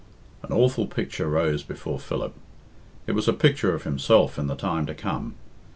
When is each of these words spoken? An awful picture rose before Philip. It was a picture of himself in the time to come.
An 0.41 0.51
awful 0.51 0.87
picture 0.87 1.27
rose 1.29 1.61
before 1.61 1.99
Philip. 1.99 2.33
It 3.05 3.11
was 3.11 3.27
a 3.27 3.33
picture 3.33 3.75
of 3.75 3.83
himself 3.83 4.39
in 4.39 4.47
the 4.47 4.55
time 4.55 4.87
to 4.87 4.95
come. 4.95 5.35